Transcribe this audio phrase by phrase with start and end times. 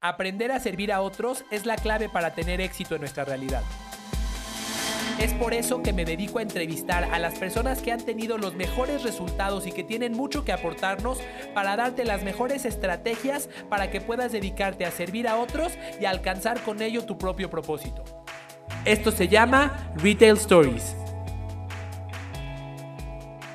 [0.00, 3.64] Aprender a servir a otros es la clave para tener éxito en nuestra realidad.
[5.18, 8.54] Es por eso que me dedico a entrevistar a las personas que han tenido los
[8.54, 11.18] mejores resultados y que tienen mucho que aportarnos
[11.52, 16.62] para darte las mejores estrategias para que puedas dedicarte a servir a otros y alcanzar
[16.62, 18.04] con ello tu propio propósito.
[18.84, 20.94] Esto se llama Retail Stories.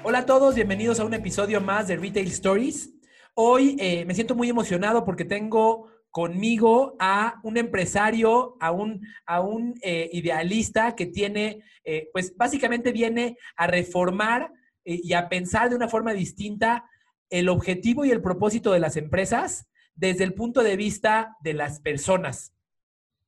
[0.04, 2.90] Hola a todos, bienvenidos a un episodio más de Retail Stories.
[3.34, 9.42] Hoy eh, me siento muy emocionado porque tengo conmigo a un empresario, a un, a
[9.42, 14.54] un eh, idealista que tiene, eh, pues básicamente viene a reformar
[14.86, 16.86] y a pensar de una forma distinta
[17.30, 21.80] el objetivo y el propósito de las empresas desde el punto de vista de las
[21.80, 22.54] personas.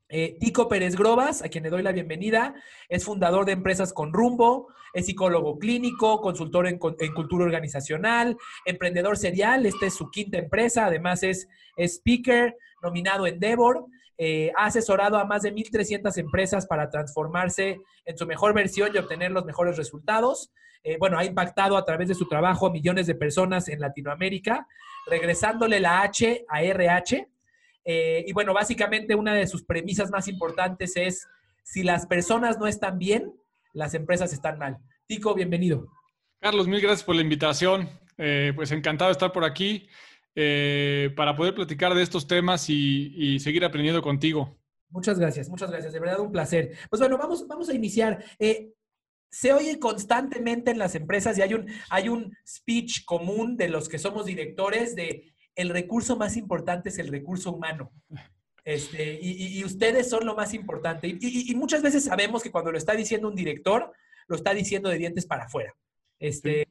[0.07, 2.53] Eh, Tico Pérez Grobas, a quien le doy la bienvenida,
[2.87, 9.65] es fundador de Empresas con Rumbo, es psicólogo clínico, consultor en, cultura organizacional, emprendedor serial,
[9.65, 11.47] esta es su quinta empresa, además es,
[11.77, 13.85] speaker, nominado Endeavor,
[14.17, 18.97] eh, ha asesorado a más de 1.300 empresas para transformarse en su mejor versión y
[18.97, 20.51] obtener los mejores resultados.
[20.83, 24.67] Eh, bueno, ha impactado a través de su trabajo a millones de personas en Latinoamérica,
[25.07, 27.27] regresándole la H a RH
[27.85, 31.27] eh, y bueno, básicamente una de sus premisas más importantes es,
[31.63, 33.31] si las personas no están bien,
[33.73, 34.77] las empresas están mal.
[35.05, 35.87] Tico, bienvenido.
[36.39, 37.87] Carlos, mil gracias por la invitación.
[38.17, 39.87] Eh, pues encantado de estar por aquí
[40.35, 44.57] eh, para poder platicar de estos temas y, seguir aprendiendo contigo.
[44.89, 45.93] Muchas gracias, muchas gracias.
[45.93, 46.73] De verdad, un placer.
[46.89, 48.23] Pues bueno, vamos, vamos a iniciar.
[49.29, 53.89] se oye constantemente en las empresas y hay un, hay un speech común de los
[53.89, 57.91] que somos directores de el recurso más importante es el recurso humano.
[58.63, 61.07] Este, y, ustedes son lo más importante.
[61.07, 63.93] Y, muchas veces sabemos que cuando lo está diciendo un director,
[64.27, 65.73] lo está diciendo de dientes para afuera.
[66.19, 66.67] Este,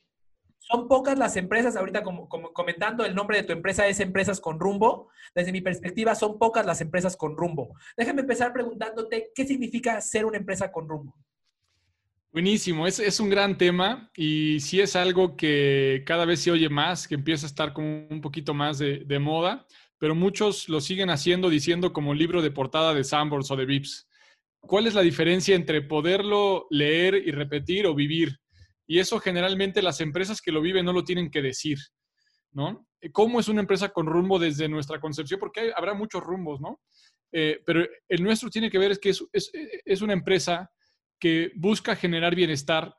[0.66, 4.58] Son pocas las empresas, ahorita como, comentando, el nombre de tu empresa es Empresas con
[4.58, 5.10] Rumbo.
[5.34, 7.76] Desde mi perspectiva, son pocas las empresas con rumbo.
[7.98, 11.14] Déjame empezar preguntándote, ¿qué significa ser una empresa con rumbo?
[12.32, 16.70] Buenísimo, es, es, un gran tema y sí es algo que cada vez se oye
[16.70, 19.66] más, que empieza a estar como un poquito más de, de moda,
[19.98, 24.08] pero muchos lo siguen haciendo diciendo como libro de portada de Sambors o de Vips.
[24.60, 28.40] ¿Cuál es la diferencia entre poderlo leer y repetir o vivir?
[28.86, 31.78] Y eso generalmente las empresas que lo viven no lo tienen que decir,
[32.52, 32.86] ¿no?
[33.12, 35.40] ¿Cómo es una empresa con rumbo desde nuestra concepción?
[35.40, 36.80] Porque habrá muchos rumbos, ¿no?
[37.32, 39.50] Eh, pero el nuestro tiene que ver es que es, es,
[39.84, 40.70] es una empresa
[41.18, 42.94] que busca generar bienestar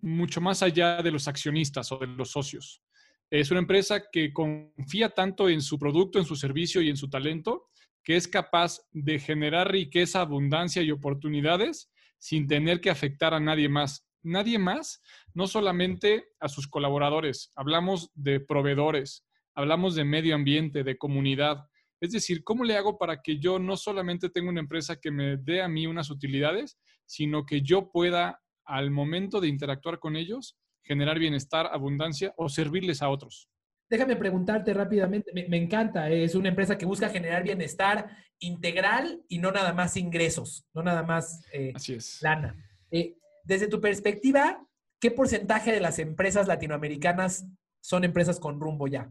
[0.00, 2.82] mucho más allá de los accionistas o de los socios.
[3.30, 7.08] Es una empresa que confía tanto en su producto, en su servicio y en su
[7.08, 7.68] talento,
[8.04, 13.68] que es capaz de generar riqueza, abundancia y oportunidades sin tener que afectar a nadie
[13.68, 14.05] más.
[14.26, 15.00] Nadie más,
[15.34, 21.68] no solamente a sus colaboradores, hablamos de proveedores, hablamos de medio ambiente, de comunidad.
[22.00, 25.36] Es decir, ¿cómo le hago para que yo no solamente tenga una empresa que me
[25.36, 30.58] dé a mí unas utilidades, sino que yo pueda, al momento de interactuar con ellos,
[30.82, 33.48] generar bienestar, abundancia o servirles a otros.
[33.88, 38.08] Déjame preguntarte rápidamente, me, encanta, es una empresa que busca generar bienestar
[38.40, 42.20] integral y no nada más ingresos, no nada más eh, Así es.
[42.20, 42.56] lana.
[42.90, 44.66] Eh, desde tu perspectiva,
[45.00, 47.46] ¿qué porcentaje de las empresas latinoamericanas
[47.80, 49.10] son empresas con rumbo ya?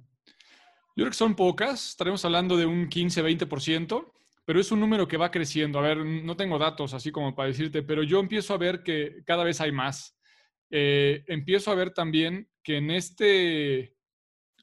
[0.96, 4.12] Yo creo que son pocas, estaremos hablando de un 15-20%
[4.45, 5.79] pero es un número que va creciendo.
[5.79, 9.24] A ver, no tengo datos así como para decirte, pero yo empiezo a ver que
[9.25, 10.16] cada vez hay más.
[10.69, 13.95] Eh, empiezo a ver también que en este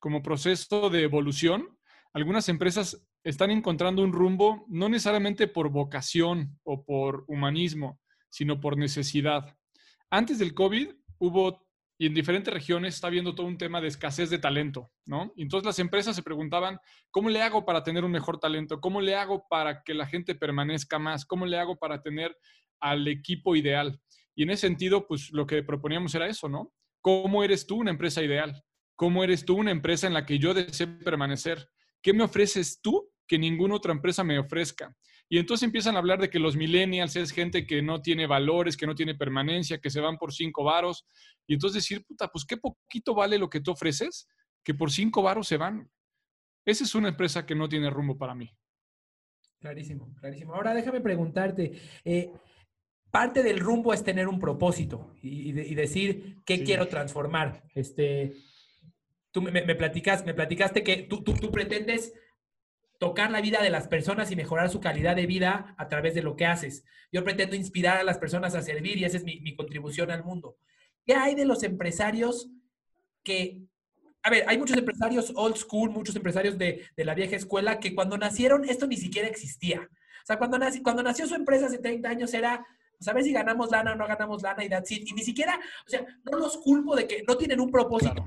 [0.01, 1.79] como proceso de evolución,
[2.13, 8.77] algunas empresas están encontrando un rumbo no necesariamente por vocación o por humanismo, sino por
[8.77, 9.57] necesidad.
[10.15, 10.91] Antes del COVID
[11.21, 15.33] hubo y en diferentes regiones está habiendo todo un tema de escasez de talento, ¿no?
[15.39, 16.79] Entonces las empresas se preguntaban,
[17.11, 18.79] ¿cómo le hago para tener un mejor talento?
[18.79, 21.25] ¿Cómo le hago para que la gente permanezca más?
[21.25, 22.37] ¿Cómo le hago para tener
[22.79, 23.99] al equipo ideal?
[24.35, 26.75] Y en ese sentido, pues lo que proponíamos era eso, ¿no?
[27.01, 28.63] ¿Cómo eres tú una empresa ideal?
[28.97, 31.71] ¿Cómo eres tú una empresa en la que yo deseo permanecer?
[32.03, 34.95] ¿Qué me ofreces tú que ninguna otra empresa me ofrezca?
[35.33, 38.77] Y entonces empiezan a hablar de que los millennials es gente que no tiene valores,
[38.77, 41.07] que no tiene permanencia, que se van por cinco varos.
[41.47, 44.29] Y entonces decir, puta, pues qué poquito vale lo que tú ofreces,
[44.63, 45.91] que por cinco varos se van.
[46.67, 48.55] Esa es una empresa que no tiene rumbo para mí.
[49.59, 50.53] Clarísimo, clarísimo.
[50.53, 52.31] Ahora déjame preguntarte, eh,
[53.11, 57.63] parte del rumbo es tener un propósito y, decir qué quiero transformar.
[57.75, 58.35] Este,
[59.31, 62.13] tú me, me, platicas, me platicaste que tú, tú, tú pretendes
[63.03, 66.23] tocar la vida de las personas y mejorar su calidad de vida a través de
[66.23, 66.85] lo que haces.
[67.11, 70.57] Yo pretendo inspirar a las personas a servir y esa es mi, contribución al mundo.
[71.05, 72.49] ¿Qué hay de los empresarios
[73.25, 73.61] que
[74.23, 78.17] a ver, hay muchos empresarios old school, muchos empresarios de, la vieja escuela que cuando
[78.17, 79.81] nacieron esto ni siquiera existía.
[79.81, 82.65] O sea, cuando, cuando nació su empresa hace 30 años era,
[82.97, 85.09] pues a ver si ganamos lana o no ganamos lana y that's it.
[85.09, 88.25] Y ni siquiera, o sea, no los culpo de que no tienen un propósito,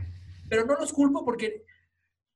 [0.50, 1.64] pero no los culpo porque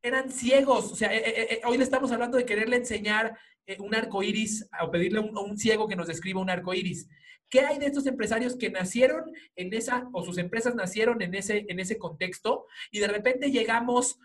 [0.01, 0.92] eran ciegos.
[0.92, 3.38] O sea, eh, eh, eh, hoy le estamos hablando de quererle enseñar
[3.78, 7.07] un arco iris o pedirle a un, ciego que nos describa un arco iris.
[7.50, 11.66] ¿Qué hay de estos empresarios que nacieron en esa, o sus empresas nacieron en ese,
[11.68, 14.18] en ese contexto, y de repente llegamos,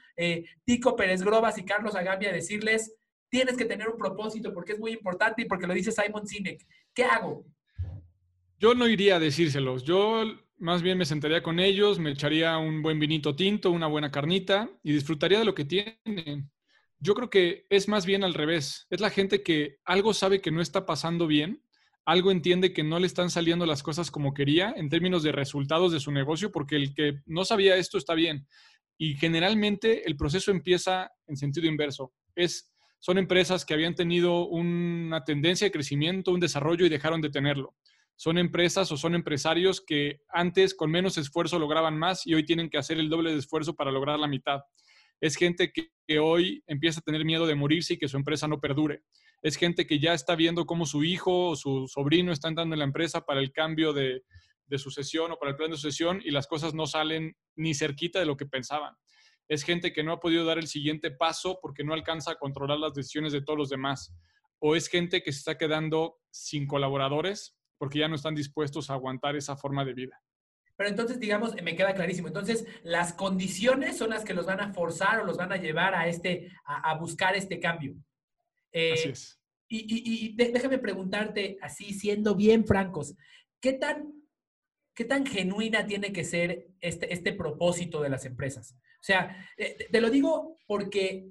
[0.64, 2.94] Tico Pérez Grobas y Carlos Agambia, a decirles,
[3.28, 6.66] tienes que tener un propósito porque es muy importante y porque lo dice Simon Sinek.
[6.94, 7.44] ¿Qué hago?
[8.58, 9.84] Yo no iría a decírselos.
[9.84, 10.24] Yo
[10.64, 14.70] más bien me sentaría con ellos, me echaría un buen vinito tinto, una buena carnita
[14.82, 16.50] y disfrutaría de lo que tienen.
[16.98, 18.86] Yo creo que es más bien al revés.
[18.88, 21.62] Es la gente que algo sabe que no está pasando bien,
[22.06, 25.92] algo entiende que no le están saliendo las cosas como quería en términos de resultados
[25.92, 28.48] de su negocio, porque el que no sabía esto está bien.
[28.96, 32.14] Y generalmente el proceso empieza en sentido inverso.
[32.34, 37.28] Es, son empresas que habían tenido una tendencia de crecimiento, un desarrollo y dejaron de
[37.28, 37.74] tenerlo
[38.16, 42.70] son empresas o son empresarios que antes con menos esfuerzo lograban más y hoy tienen
[42.70, 44.60] que hacer el doble de esfuerzo para lograr la mitad.
[45.20, 48.60] Es gente que, hoy empieza a tener miedo de morirse y que su empresa no
[48.60, 49.02] perdure.
[49.42, 52.80] Es gente que ya está viendo cómo su hijo o su sobrino está entrando en
[52.80, 54.22] la empresa para el cambio de,
[54.66, 58.18] de sucesión o para el plan de sucesión y las cosas no salen ni cerquita
[58.18, 58.94] de lo que pensaban.
[59.48, 62.78] Es gente que no ha podido dar el siguiente paso porque no alcanza a controlar
[62.78, 64.14] las decisiones de todos los demás.
[64.58, 68.94] O es gente que se está quedando sin colaboradores porque ya no están dispuestos a
[68.94, 70.20] aguantar esa forma de vida.
[70.76, 72.28] Pero entonces, digamos, me queda clarísimo.
[72.28, 75.94] Entonces, las condiciones son las que los van a forzar o los van a llevar
[75.94, 77.94] a, este, a, buscar este cambio.
[78.72, 79.40] Eh, así es.
[79.68, 83.14] Y, déjame preguntarte, así siendo bien francos,
[83.60, 84.12] ¿qué tan,
[84.94, 88.72] qué tan genuina tiene que ser este, este propósito de las empresas?
[88.72, 91.28] O sea, eh, te lo digo porque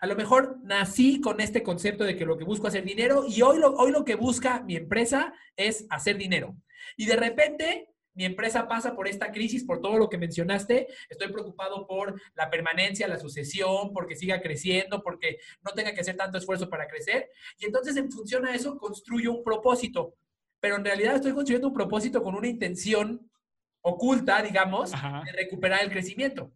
[0.00, 3.24] a lo mejor nací con este concepto de que lo que busco es hacer dinero
[3.28, 6.56] y hoy lo, hoy lo que busca mi empresa es hacer dinero.
[6.96, 10.88] Y de repente mi empresa pasa por esta crisis, por todo lo que mencionaste.
[11.08, 16.16] Estoy preocupado por la permanencia, la sucesión, porque siga creciendo, porque no tenga que hacer
[16.16, 17.30] tanto esfuerzo para crecer.
[17.58, 20.14] Y entonces en función a eso construyo un propósito.
[20.60, 23.30] Pero en realidad estoy construyendo un propósito con una intención
[23.80, 26.52] oculta, digamos, de recuperar el crecimiento.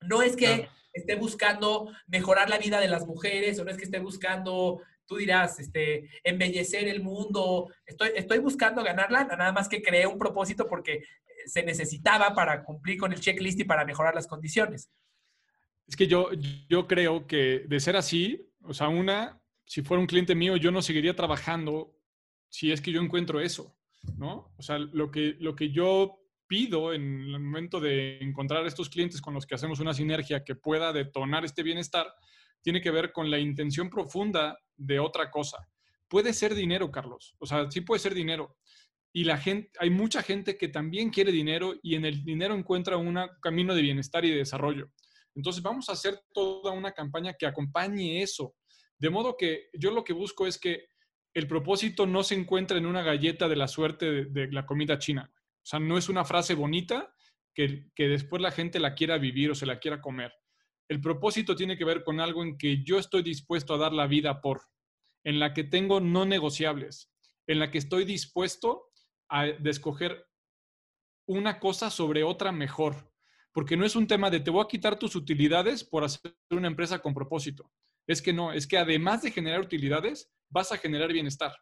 [0.00, 3.84] No es que esté buscando mejorar la vida de las mujeres o no es que
[3.84, 7.72] esté buscando, tú dirás, este, embellecer el mundo.
[7.86, 11.02] Estoy, estoy buscando ganarla, nada más que creé un propósito porque eh,
[11.46, 14.90] se necesitaba para cumplir con el checklist y para mejorar las condiciones.
[15.86, 16.30] Es que yo,
[16.68, 20.70] yo creo que de ser así, o sea, una, si fuera un cliente mío, yo
[20.70, 21.94] no seguiría trabajando
[22.50, 23.74] si es que yo encuentro eso,
[24.16, 24.52] ¿no?
[24.58, 26.17] O sea, lo que, lo que yo
[26.48, 30.56] pido en el momento de encontrar estos clientes con los que hacemos una sinergia que
[30.56, 32.12] pueda detonar este bienestar,
[32.62, 35.58] tiene que ver con la intención profunda de otra cosa.
[36.08, 37.36] Puede ser dinero, Carlos.
[37.38, 38.56] O sea, sí puede ser dinero.
[39.12, 42.96] Y la gente, hay mucha gente que también quiere dinero y en el dinero encuentra
[42.96, 44.90] un camino de bienestar y de desarrollo.
[45.34, 48.54] Entonces vamos a hacer toda una campaña que acompañe eso.
[48.98, 50.86] De modo que yo lo que busco es que
[51.34, 54.98] el propósito no se encuentre en una galleta de la suerte de, de la comida
[54.98, 55.30] china.
[55.68, 57.14] Sea, no es una frase bonita
[57.54, 60.32] que, después la gente la quiera vivir o se la quiera comer.
[60.88, 64.06] El propósito tiene que ver con algo en que yo estoy dispuesto a dar la
[64.06, 64.62] vida por,
[65.24, 67.12] en la que tengo no negociables,
[67.46, 68.88] en la que estoy dispuesto
[69.28, 70.26] a escoger
[71.26, 73.12] una cosa sobre otra mejor.
[73.52, 76.68] Porque no es un tema de te voy a quitar tus utilidades por hacer una
[76.68, 77.70] empresa con propósito.
[78.06, 81.52] Es que no, es que además de generar utilidades, vas a generar bienestar.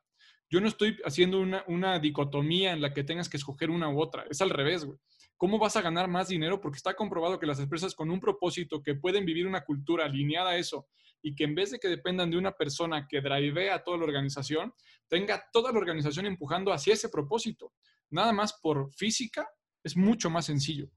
[0.48, 4.24] Yo no estoy haciendo una, dicotomía en la que tengas que escoger una u otra.
[4.30, 4.98] Es al revés, güey.
[5.36, 6.60] ¿Cómo vas a ganar más dinero?
[6.60, 10.50] Porque está comprobado que las empresas con un propósito, que pueden vivir una cultura alineada
[10.50, 10.88] a eso
[11.20, 14.04] y que en vez de que dependan de una persona que drivea a toda la
[14.04, 14.72] organización,
[15.08, 17.72] tenga toda la organización empujando hacia ese propósito.
[18.08, 19.46] Nada más por física
[19.82, 20.88] es mucho más sencillo.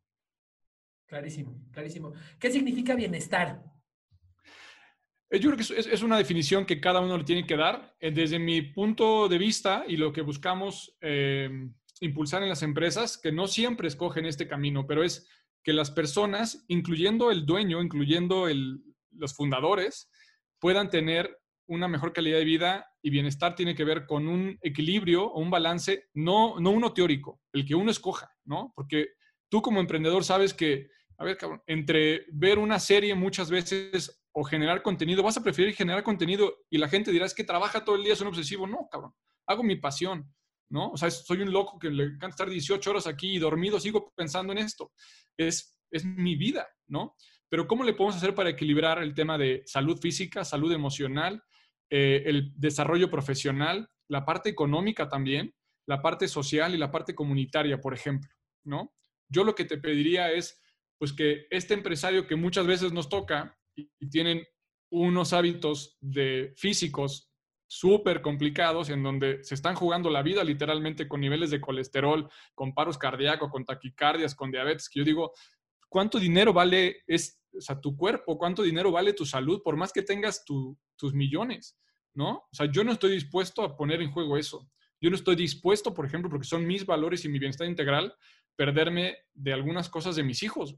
[1.05, 2.13] Clarísimo, clarísimo.
[2.39, 3.63] ¿Qué significa bienestar?
[5.29, 7.95] Eh, yo creo que es, una definición que cada uno le tiene que dar.
[7.99, 11.49] Eh, desde mi punto de vista y lo que buscamos eh,
[12.01, 15.27] impulsar en las empresas, que no siempre escogen este camino, pero es
[15.63, 18.47] que las personas, incluyendo el dueño, incluyendo
[19.11, 20.09] los fundadores,
[20.59, 25.25] puedan tener una mejor calidad de vida y bienestar tiene que ver con un equilibrio
[25.25, 28.73] o un balance, no, no uno teórico, el que uno escoja, ¿no?
[28.75, 29.09] Porque
[29.49, 34.43] tú como emprendedor sabes que, a ver, cabrón, entre ver una serie muchas veces o
[34.43, 37.95] generar contenido, vas a preferir generar contenido y la gente dirá, es que trabaja todo
[37.95, 38.67] el día, es un obsesivo.
[38.67, 39.13] No, cabrón,
[39.47, 40.31] hago mi pasión,
[40.69, 40.91] ¿no?
[40.91, 44.11] O sea, soy un loco que le encanta estar 18 horas aquí y dormido, sigo
[44.15, 44.91] pensando en esto.
[45.37, 47.15] Es es mi vida, ¿no?
[47.49, 51.43] Pero ¿cómo le podemos hacer para equilibrar el tema de salud física, salud emocional,
[51.89, 55.53] eh, el desarrollo profesional, la parte económica también,
[55.87, 58.29] la parte social y la parte comunitaria, por ejemplo,
[58.63, 58.93] ¿no?
[59.27, 60.61] Yo lo que te pediría es,
[60.99, 63.57] pues que este empresario que muchas veces nos toca
[63.99, 64.45] y, tienen
[64.91, 67.31] unos hábitos de físicos
[67.67, 72.73] súper complicados en donde se están jugando la vida literalmente con niveles de colesterol, con
[72.73, 75.33] paros cardíacos, con taquicardias, con diabetes, que yo digo,
[75.87, 78.37] ¿cuánto dinero vale es, o tu cuerpo?
[78.39, 79.61] ¿Cuánto dinero vale tu salud?
[79.63, 81.77] Por más que tengas tus millones,
[82.15, 82.37] ¿no?
[82.37, 84.67] O sea, yo no estoy dispuesto a poner en juego eso.
[85.01, 88.13] Yo no estoy dispuesto, por ejemplo, porque son mis valores y mi bienestar integral,
[88.55, 90.75] perderme de algunas cosas de mis hijos.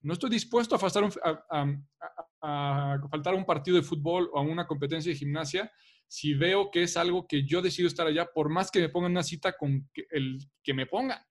[0.00, 5.12] No estoy dispuesto a, a, faltar a un partido de fútbol o a una competencia
[5.12, 5.72] de gimnasia
[6.08, 9.12] si veo que es algo que yo decido estar allá, por más que me pongan
[9.12, 11.24] una cita con el que me ponga.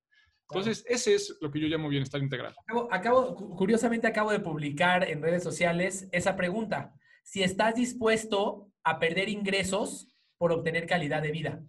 [0.50, 2.56] Entonces, ese es lo que yo llamo bienestar integral.
[2.90, 6.94] Acabo, curiosamente acabo de publicar en redes sociales esa pregunta.
[7.24, 11.64] Si estás dispuesto a perder ingresos por obtener calidad de vida.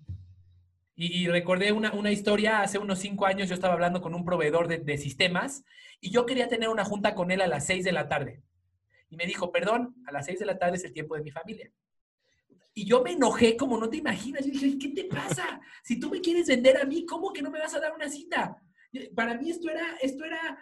[0.94, 4.66] Y, recordé una, una, historia, hace unos cinco años yo estaba hablando con un proveedor
[4.66, 5.64] de, de, sistemas
[6.00, 8.42] y yo quería tener una junta con él a las seis de la tarde.
[9.10, 11.30] Y me dijo, perdón, a las seis de la tarde es el tiempo de mi
[11.30, 11.70] familia.
[12.74, 14.44] Y yo me enojé como no te imaginas.
[14.44, 15.60] Yo dije, ¿qué te pasa?
[15.82, 18.08] Si tú me quieres vender a mí, ¿cómo que no me vas a dar una
[18.08, 18.56] cita?
[19.14, 20.58] Para mí esto era, esto era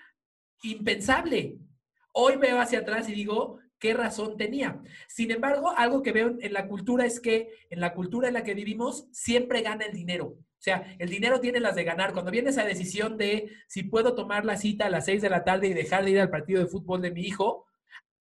[0.62, 1.58] impensable.
[2.12, 4.80] Hoy veo hacia atrás y digo, ¿qué razón tenía?
[5.08, 8.44] Sin embargo, algo que veo en la cultura es que en la cultura en la
[8.44, 10.38] que vivimos siempre gana el dinero.
[10.58, 12.12] O sea, el dinero tiene las de ganar.
[12.12, 15.44] Cuando viene esa decisión de si puedo tomar la cita a las seis de la
[15.44, 17.66] tarde y dejar de ir al partido de fútbol de mi hijo,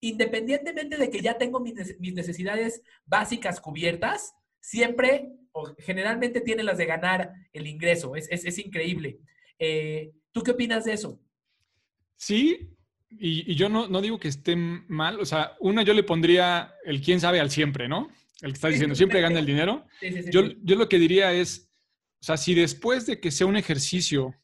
[0.01, 6.85] independientemente de que ya tengo mis, necesidades básicas cubiertas, siempre o generalmente tiene las de
[6.85, 8.15] ganar el ingreso.
[8.15, 9.19] Es, increíble.
[9.57, 11.21] Eh, ¿Tú qué opinas de eso?
[12.17, 12.75] Sí,
[13.09, 15.19] y, yo no, digo que esté mal.
[15.19, 18.09] O sea, una yo le pondría el quién sabe al siempre, ¿no?
[18.41, 19.85] El que está diciendo, siempre gana el dinero.
[20.31, 21.71] yo, yo lo que diría es,
[22.21, 24.35] o sea, si después de que sea un ejercicio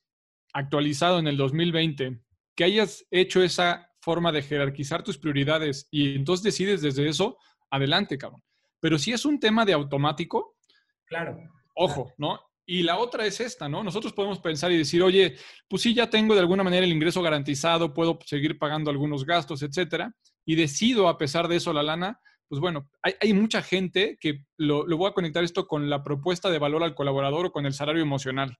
[0.54, 2.22] actualizado en el 2020,
[2.56, 7.38] que hayas hecho esa forma de jerarquizar tus prioridades y entonces decides desde eso,
[7.70, 8.42] adelante, cabrón.
[8.80, 10.58] Pero si es un tema de automático,
[11.06, 11.38] claro.
[11.76, 12.40] Ojo, ¿no?
[12.66, 13.84] Y la otra es esta, ¿no?
[13.84, 15.36] Nosotros podemos pensar y decir, oye,
[15.68, 19.62] pues sí, ya tengo de alguna manera el ingreso garantizado, puedo seguir pagando algunos gastos,
[19.62, 20.14] etcétera,
[20.46, 24.86] y decido a pesar de eso la lana, pues bueno, hay, mucha gente que lo,
[24.86, 27.74] lo, voy a conectar esto con la propuesta de valor al colaborador o con el
[27.74, 28.58] salario emocional.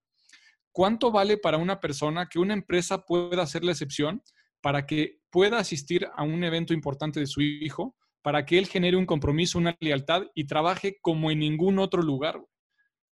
[0.72, 4.24] ¿Cuánto vale para una persona que una empresa pueda hacer la excepción
[4.62, 8.98] para que pueda asistir a un evento importante de su hijo, para que él genere
[8.98, 12.44] un compromiso, una lealtad y trabaje como en ningún otro lugar.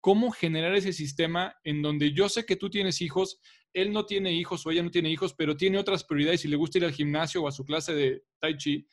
[0.00, 3.40] ¿Cómo generar ese sistema en donde yo sé que tú tienes hijos,
[3.72, 6.56] él no tiene hijos o ella no tiene hijos, pero tiene otras prioridades y le
[6.56, 8.86] gusta ir al gimnasio o a su clase de tai chi?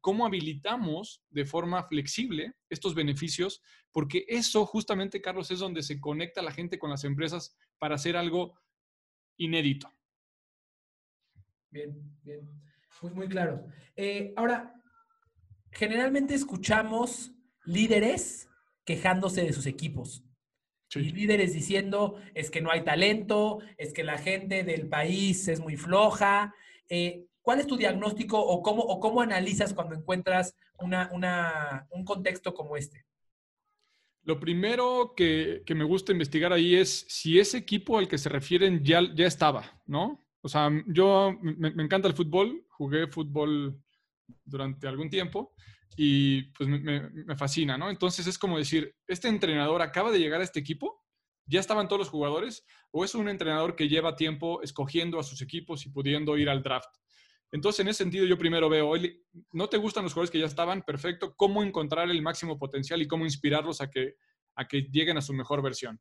[0.00, 3.62] ¿Cómo habilitamos de forma flexible estos beneficios?
[3.92, 8.16] Porque eso justamente, Carlos, es donde se conecta la gente con las empresas para hacer
[8.16, 8.58] algo
[9.38, 9.90] inédito.
[11.70, 12.48] Bien, bien.
[13.02, 13.66] Muy, muy claro.
[13.96, 14.74] Eh, ahora,
[15.70, 17.32] generalmente escuchamos
[17.64, 18.48] líderes
[18.84, 20.24] quejándose de sus equipos.
[20.92, 25.60] Y líderes diciendo es que no hay talento, es que la gente del país es
[25.60, 26.52] muy floja.
[26.88, 32.52] Eh, ¿Cuál es tu diagnóstico o cómo, o cómo analizas cuando encuentras una, un contexto
[32.54, 33.06] como este?
[34.24, 38.28] Lo primero que, que, me gusta investigar ahí es si ese equipo al que se
[38.28, 40.22] refieren ya, ya estaba, ¿no?
[40.42, 43.78] O sea, yo me, encanta el fútbol, jugué fútbol
[44.44, 45.54] durante algún tiempo
[45.96, 47.90] y pues me, fascina, ¿no?
[47.90, 51.04] Entonces es como decir, ¿este entrenador acaba de llegar a este equipo?
[51.46, 52.64] ¿Ya estaban todos los jugadores?
[52.90, 56.62] ¿O es un entrenador que lleva tiempo escogiendo a sus equipos y pudiendo ir al
[56.62, 56.88] draft?
[57.52, 58.92] Entonces, en ese sentido, yo primero veo,
[59.52, 60.82] ¿no te gustan los jugadores que ya estaban?
[60.82, 61.34] Perfecto.
[61.36, 64.14] ¿Cómo encontrar el máximo potencial y cómo inspirarlos a que,
[64.54, 66.00] a que lleguen a su mejor versión?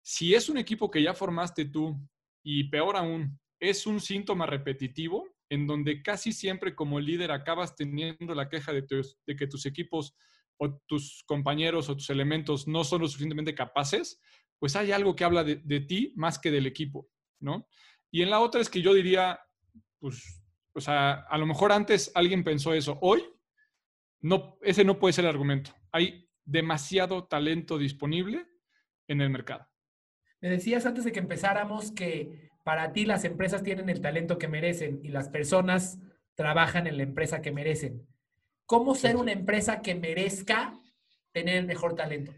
[0.00, 1.98] Si es un equipo que ya formaste tú
[2.44, 3.38] y peor aún,
[3.70, 8.84] es un síntoma repetitivo en donde casi siempre como líder acabas teniendo la queja de,
[9.36, 10.16] que tus equipos
[10.58, 14.20] o tus compañeros o tus elementos no son lo suficientemente capaces,
[14.58, 17.08] pues hay algo que habla de, ti más que del equipo,
[17.40, 17.68] ¿no?
[18.10, 19.40] Y en la otra es que yo diría,
[19.98, 20.42] pues,
[20.72, 22.98] o sea, a lo mejor antes alguien pensó eso.
[23.02, 23.24] Hoy,
[24.20, 25.74] no, ese no puede ser el argumento.
[25.92, 28.46] Hay demasiado talento disponible
[29.08, 29.66] en el mercado.
[30.40, 34.48] Me decías antes de que empezáramos que para ti las empresas tienen el talento que
[34.48, 36.00] merecen y las personas
[36.34, 38.06] trabajan en la empresa que merecen.
[38.66, 40.74] ¿Cómo ser una empresa que merezca
[41.32, 42.32] tener el mejor talento?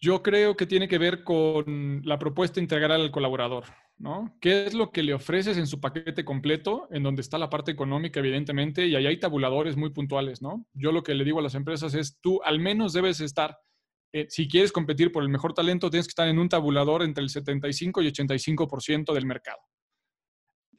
[0.00, 3.64] Yo creo que tiene que ver con la propuesta integral al colaborador.
[3.98, 4.36] ¿no?
[4.40, 7.70] ¿Qué es lo que le ofreces en su paquete completo, en donde está la parte
[7.70, 10.66] económica, evidentemente, y ahí hay tabuladores muy puntuales, ¿no?
[10.74, 13.60] Yo lo que le digo a las empresas es, tú al menos debes estar,
[14.12, 17.22] eh, si quieres competir por el mejor talento, tienes que estar en un tabulador entre
[17.22, 19.58] el 75 y 85% del mercado.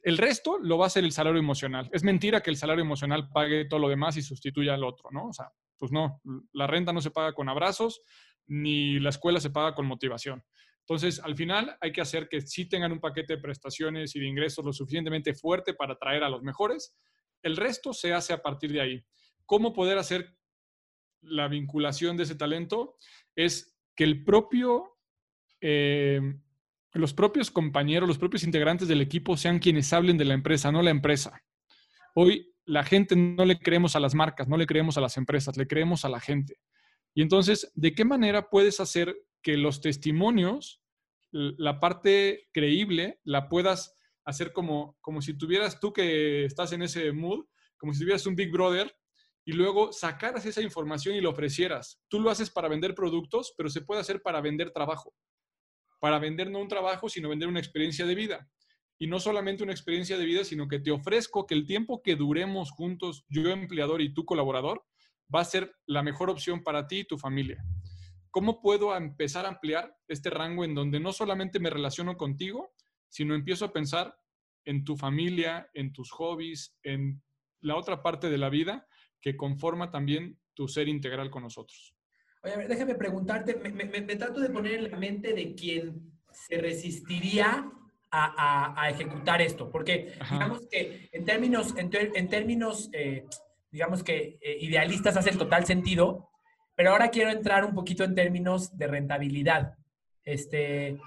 [0.02, 1.88] El resto lo va a hacer el salario emocional.
[1.92, 5.28] Es mentira que el salario emocional pague todo lo demás y sustituya al otro, ¿no?
[5.28, 6.20] O sea, pues no,
[6.52, 8.02] la renta no se paga con abrazos,
[8.46, 10.44] ni la escuela se paga con motivación.
[10.80, 14.26] Entonces, al final hay que hacer que sí tengan un paquete de prestaciones y de
[14.26, 16.94] ingresos lo suficientemente fuerte para atraer a los mejores.
[17.42, 19.04] El resto se hace a partir de ahí.
[19.46, 20.36] ¿Cómo poder hacer
[21.22, 22.96] la vinculación de ese talento?
[23.36, 24.98] Es que el propio,
[25.60, 26.20] eh,
[26.92, 30.82] los propios compañeros, los propios integrantes del equipo sean quienes hablen de la empresa, no
[30.82, 31.42] la empresa.
[32.14, 35.56] Hoy la gente no le creemos a las marcas, no le creemos a las empresas,
[35.56, 36.58] le creemos a la gente.
[37.14, 40.80] Y entonces, ¿de qué manera puedes hacer que los testimonios,
[41.30, 47.12] la parte creíble, la puedas hacer como, como si tuvieras tú que estás en ese
[47.12, 47.44] mood,
[47.76, 48.94] como si tuvieras un Big Brother
[49.44, 52.00] y luego sacaras esa información y lo ofrecieras.
[52.08, 55.14] Tú lo haces para vender productos, pero se puede hacer para vender trabajo.
[56.00, 58.48] Para vender no un trabajo, sino vender una experiencia de vida.
[58.98, 62.16] Y no solamente una experiencia de vida, sino que te ofrezco que el tiempo que
[62.16, 64.84] duremos juntos, yo empleador y tú colaborador,
[65.34, 67.62] va a ser la mejor opción para ti y tu familia.
[68.30, 72.72] ¿Cómo puedo empezar a ampliar este rango en donde no solamente me relaciono contigo,
[73.08, 74.16] sino empiezo a pensar
[74.64, 77.22] en tu familia, en tus hobbies, en
[77.60, 78.86] la otra parte de la vida
[79.24, 81.94] que conforma también tu ser integral con nosotros?
[82.42, 86.58] Oye, a ver, déjame preguntarte, me, trato de poner en la mente de quien se
[86.58, 87.72] resistiría
[88.10, 93.24] a, ejecutar esto, porque digamos que en términos, en, términos eh,
[93.72, 96.28] digamos que eh, idealistas hace total sentido,
[96.76, 99.74] pero ahora quiero entrar un poquito en términos de rentabilidad.
[100.22, 100.98] Este,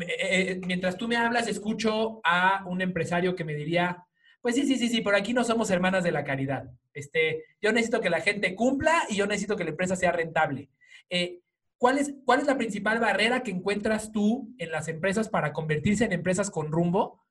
[0.00, 4.04] eh, mientras tú me hablas, escucho a un empresario que me diría,
[4.48, 6.72] pues sí, sí, sí, sí, por aquí no somos hermanas de la caridad.
[6.94, 10.70] Este, yo necesito que la gente cumpla y yo necesito que la empresa sea rentable.
[11.10, 11.40] Eh,
[11.76, 16.06] ¿cuál, es, ¿Cuál es la principal barrera que encuentras tú en las empresas para convertirse
[16.06, 17.22] en empresas con rumbo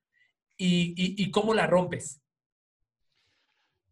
[0.58, 2.22] y, cómo la rompes?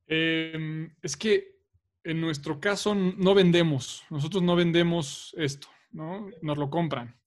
[0.05, 1.55] Em, es que
[2.03, 6.29] en nuestro caso no vendemos, nosotros no vendemos esto, ¿no?
[6.43, 7.19] Nos lo compran.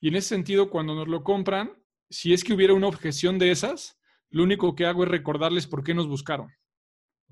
[0.00, 1.70] Y en ese sentido, cuando nos lo compran,
[2.10, 3.96] si es que hubiera una objeción de esas,
[4.36, 6.52] lo único que hago es recordarles por qué nos buscaron.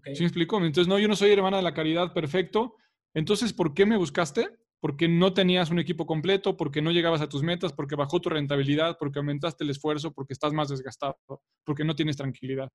[0.05, 0.57] ¿Sí me explico?
[0.57, 2.77] Entonces, no, yo no soy hermana de la caridad, perfecto.
[3.13, 4.49] Entonces, ¿por qué me buscaste?
[4.81, 8.31] Porque no tenías un equipo completo, porque no llegabas a tus metas, porque bajó tu
[8.31, 11.19] rentabilidad, porque aumentaste el esfuerzo, porque estás más desgastado,
[11.63, 12.71] porque no tienes tranquilidad.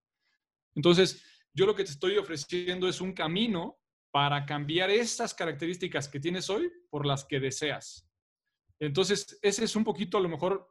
[0.76, 3.80] Entonces, yo lo que te estoy ofreciendo es un camino
[4.12, 8.08] para cambiar estas características que tienes hoy por las que deseas.
[8.80, 10.68] Entonces, ese es un poquito, a lo mejor,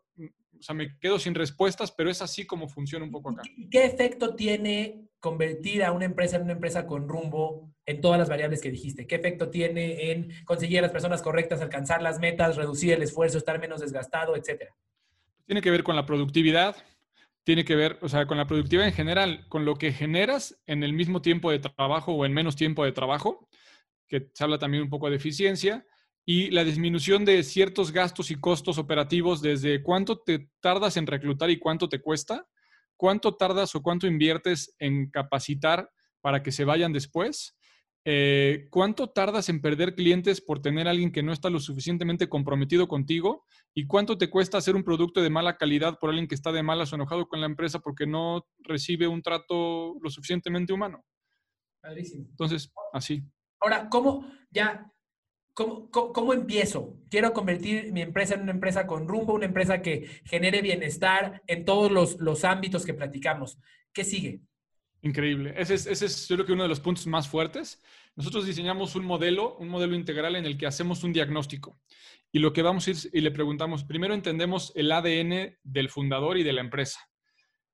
[0.59, 3.42] o sea, me quedo sin respuestas, pero es así como funciona un poco acá.
[3.71, 8.29] ¿Qué efecto tiene convertir a una empresa en una empresa con rumbo en todas las
[8.29, 9.07] variables que dijiste?
[9.07, 13.38] ¿Qué efecto tiene en conseguir a las personas correctas, alcanzar las metas, reducir el esfuerzo,
[13.38, 14.75] estar menos desgastado, etcétera?
[15.47, 16.77] Tiene que ver con la productividad,
[17.44, 20.83] tiene que ver, o sea, con la productividad en general, con lo que generas en
[20.83, 23.49] el mismo tiempo de trabajo o en menos tiempo de trabajo,
[24.07, 25.85] que se habla también un poco de eficiencia,
[26.31, 31.49] y la disminución de ciertos gastos y costos operativos desde cuánto te tardas en reclutar
[31.49, 32.47] y cuánto te cuesta,
[32.99, 37.57] cuánto tardas o cuánto inviertes en capacitar para que se vayan después,
[38.05, 42.29] eh, ¿cuánto tardas en perder clientes por tener a alguien que no está lo suficientemente
[42.29, 43.47] comprometido contigo?
[43.73, 46.62] ¿Y cuánto te cuesta hacer un producto de mala calidad por alguien que está de
[46.62, 51.03] malas o enojado con la empresa porque no recibe un trato lo suficientemente humano?
[51.81, 52.27] Padrísimo.
[52.29, 53.23] Entonces, así.
[53.61, 54.93] Ahora, ¿cómo ya
[55.59, 56.94] ¿Cómo, cómo, empiezo?
[57.11, 61.64] Quiero convertir mi empresa en una empresa con rumbo, una empresa que genere bienestar en
[61.64, 63.59] todos los, los ámbitos que platicamos.
[63.92, 64.40] ¿Qué sigue?
[65.03, 65.55] Increíble.
[65.57, 67.83] Ese es, ese es, yo creo que uno de los puntos más fuertes.
[68.14, 71.81] Nosotros diseñamos un modelo, un modelo integral en el que hacemos un diagnóstico.
[72.31, 76.38] Y lo que vamos a ir y le preguntamos, primero entendemos el ADN del fundador
[76.38, 77.01] y de la empresa.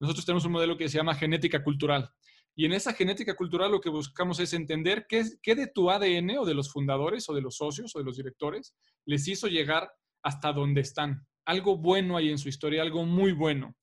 [0.01, 2.15] Nosotros tenemos un modelo que se llama genética cultural.
[2.57, 6.39] Y en esa genética cultural lo que buscamos es entender qué, qué de tu ADN
[6.39, 8.75] o de los fundadores o de los socios o de los directores
[9.07, 9.91] les hizo llegar
[10.23, 11.27] hasta donde están.
[11.45, 13.77] Algo bueno hay en su historia, algo muy bueno.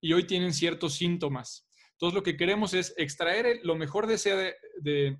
[0.00, 4.54] Y hoy tienen ciertos síntomas entonces, lo que queremos es extraer lo mejor de ese,
[4.80, 5.18] de,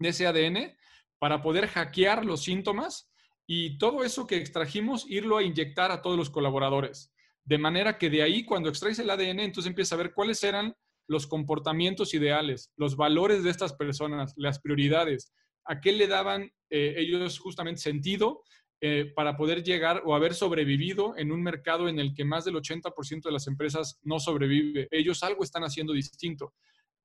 [0.00, 0.76] ese ADN
[1.18, 3.10] para poder hackear los síntomas
[3.46, 7.14] y todo eso que extrajimos, irlo a inyectar a todos los colaboradores.
[7.44, 10.74] De manera que de ahí, cuando extraes el ADN, entonces empieza a ver cuáles eran
[11.06, 15.32] los comportamientos ideales, los valores de estas personas, las prioridades,
[15.64, 18.42] a qué le daban eh, ellos justamente sentido
[18.84, 22.56] eh, para poder llegar o haber sobrevivido en un mercado en el que más del
[22.56, 24.88] 80% de las empresas no sobrevive.
[24.90, 26.54] Ellos algo están haciendo distinto.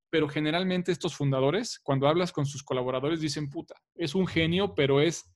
[0.09, 5.01] Pero generalmente estos fundadores, cuando hablas con sus colaboradores, dicen, puta, es un genio, pero
[5.01, 5.31] es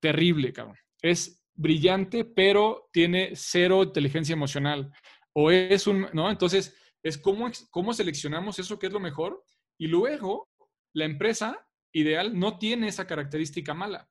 [0.00, 0.76] terrible, cabrón.
[1.00, 4.92] Es brillante, pero tiene cero inteligencia emocional.
[5.32, 6.30] O es un, ¿no?
[6.30, 9.42] Entonces, es cómo, cómo seleccionamos eso que es lo mejor
[9.78, 10.48] y luego
[10.92, 14.08] la empresa ideal no tiene esa característica mala.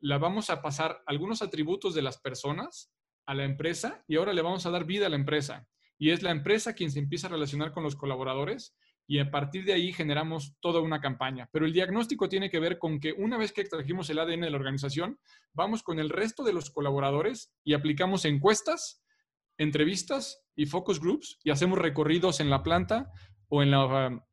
[0.00, 2.92] La vamos a pasar algunos atributos de las personas
[3.26, 5.66] a la empresa y ahora le vamos a dar vida a la empresa.
[5.98, 8.76] Y es la empresa quien se empieza a relacionar con los colaboradores
[9.08, 11.48] y a partir de ahí generamos toda una campaña.
[11.52, 14.50] Pero el diagnóstico tiene que ver con que una vez que extrajimos el ADN de
[14.50, 15.18] la organización,
[15.52, 19.02] vamos con el resto de los colaboradores y aplicamos encuestas,
[19.58, 23.10] entrevistas y focus groups y hacemos recorridos en la planta
[23.48, 24.24] o en la,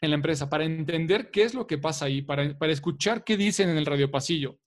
[0.00, 3.36] en la empresa para entender qué es lo que pasa ahí, para, para escuchar qué
[3.36, 4.58] dicen en el radiopasillo,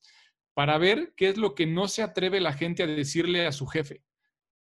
[0.54, 3.68] para ver qué es lo que no se atreve la gente a decirle a su
[3.68, 4.04] jefe.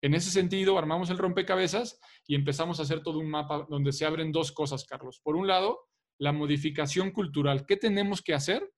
[0.00, 4.04] En ese sentido, armamos el rompecabezas y empezamos a hacer todo un mapa donde se
[4.04, 5.20] abren dos cosas, Carlos.
[5.22, 5.88] Por un lado,
[6.18, 7.66] la modificación cultural.
[7.66, 8.70] ¿Qué tenemos que hacer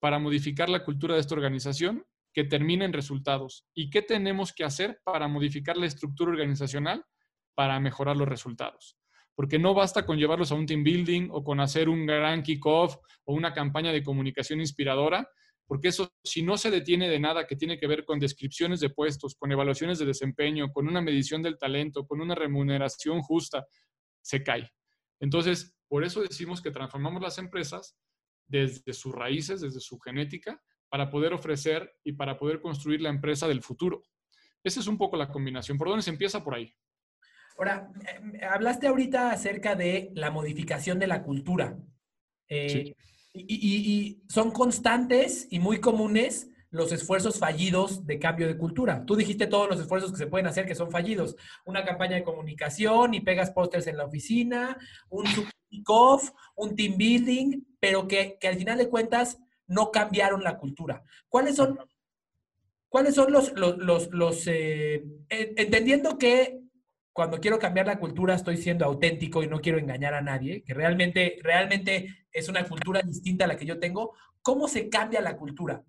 [0.00, 2.04] para modificar la cultura de esta organización
[2.36, 3.64] que termine en resultados?
[3.72, 7.02] ¿Y qué tenemos que hacer para modificar la estructura organizacional
[7.54, 8.98] para mejorar los resultados?
[9.34, 12.96] Porque no basta con llevarlos a un team building o con hacer un gran kickoff
[13.24, 15.26] o una campaña de comunicación inspiradora,
[15.66, 18.90] porque eso, si no se detiene de nada que tiene que ver con descripciones de
[18.90, 23.66] puestos, con evaluaciones de desempeño, con una medición del talento, con una remuneración justa,
[24.20, 24.70] se cae.
[25.20, 27.96] Entonces, por eso decimos que transformamos las empresas
[28.46, 30.62] desde sus raíces, desde su genética,
[30.96, 34.02] para poder ofrecer y para poder construir la empresa del futuro.
[34.64, 35.76] Esa es un poco la combinación.
[35.76, 36.42] ¿Por dónde se empieza?
[36.42, 36.72] Por ahí.
[37.58, 37.90] Ahora,
[38.50, 41.76] hablaste ahorita acerca de la modificación de la cultura.
[42.48, 42.96] Eh, sí.
[43.34, 49.04] Y, son constantes y muy comunes los esfuerzos fallidos de cambio de cultura.
[49.04, 51.36] Tú dijiste todos los esfuerzos que se pueden hacer que son fallidos.
[51.66, 54.78] Una campaña de comunicación y pegas pósters en la oficina,
[55.10, 55.24] un
[55.68, 61.02] kick-off, un team building, pero que, al final de cuentas no cambiaron la cultura.
[61.28, 61.78] ¿Cuáles son,
[62.88, 66.60] cuáles son los, los, los, eh, entendiendo que
[67.12, 70.74] cuando quiero cambiar la cultura estoy siendo auténtico y no quiero engañar a nadie, que
[70.74, 75.36] realmente, realmente es una cultura distinta a la que yo tengo, ¿cómo se cambia la
[75.36, 75.82] cultura?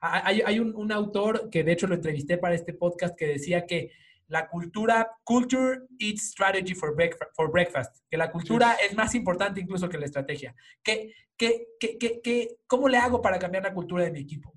[0.00, 3.92] Hay, un, autor que de hecho lo entrevisté para este podcast que decía que
[4.30, 6.94] la cultura, culture eats strategy for,
[7.34, 10.54] for breakfast, que la cultura es más importante incluso que la estrategia.
[10.82, 14.54] ¿Qué, qué, qué, cómo le hago para cambiar la cultura de mi equipo?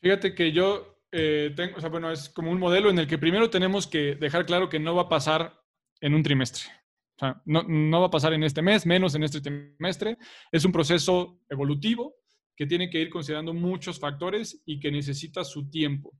[0.00, 3.18] Fíjate que yo eh, tengo, o sea, bueno, es como un modelo en el que
[3.18, 5.60] primero tenemos que dejar claro que no va a pasar
[6.00, 6.70] en un trimestre.
[7.16, 10.18] O sea, no, no, va a pasar en este mes, menos en este trimestre.
[10.52, 12.14] Es un proceso evolutivo
[12.54, 16.12] que tiene que ir considerando muchos factores y que necesita su tiempo.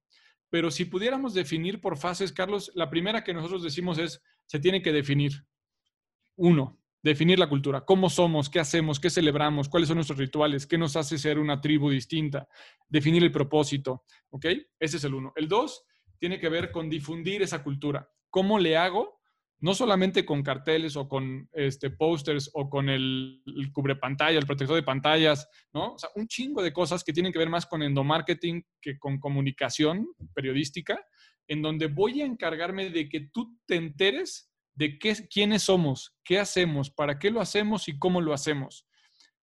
[0.50, 4.82] Pero si pudiéramos definir por fases, Carlos, la primera que nosotros decimos es, se tiene
[4.82, 5.44] que definir.
[6.36, 10.78] Uno, definir la cultura, cómo somos, qué hacemos, qué celebramos, cuáles son nuestros rituales, qué
[10.78, 12.48] nos hace ser una tribu distinta,
[12.88, 14.46] definir el propósito, ¿ok?
[14.78, 15.32] Ese es el uno.
[15.36, 15.84] El dos
[16.18, 18.10] tiene que ver con difundir esa cultura.
[18.30, 19.17] ¿Cómo le hago?
[19.60, 24.46] No solamente con carteles o con este, posters o con el, el cubre pantalla, el
[24.46, 25.94] protector de pantallas, ¿no?
[25.94, 29.18] O sea, un chingo de cosas que tienen que ver más con endomarketing que con
[29.18, 30.98] comunicación periodística,
[31.48, 36.38] en donde voy a encargarme de que tú te enteres de qué, quiénes somos, qué
[36.38, 38.86] hacemos, para qué lo hacemos y cómo lo hacemos.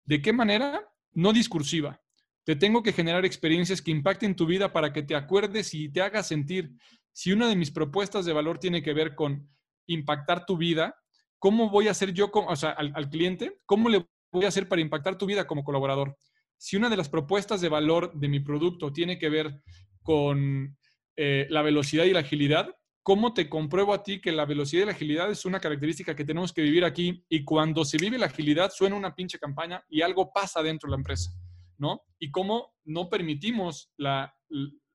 [0.06, 0.88] ¿De qué manera?
[1.12, 2.02] No discursiva.
[2.46, 6.02] Te tengo que generar experiencias que impacten tu vida para que te acuerdes y te
[6.02, 6.72] hagas sentir.
[7.12, 9.50] Si una de mis propuestas de valor tiene que ver con
[9.88, 10.96] impactar tu vida,
[11.40, 13.60] ¿cómo voy a hacer yo, o sea, al, cliente?
[13.66, 16.18] ¿Cómo le voy a hacer para impactar tu vida como colaborador?
[16.58, 19.62] Si una de las propuestas de valor de mi producto tiene que ver
[20.02, 20.78] con
[21.16, 24.86] eh, la velocidad y la agilidad, ¿Cómo te compruebo a ti que la velocidad y
[24.88, 27.24] la agilidad es una característica que tenemos que vivir aquí?
[27.30, 30.94] Y cuando se vive la agilidad, suena una pinche campaña y algo pasa dentro de
[30.94, 31.30] la empresa,
[31.78, 32.02] ¿no?
[32.18, 34.36] Y cómo no permitimos la,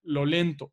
[0.02, 0.72] lo lento.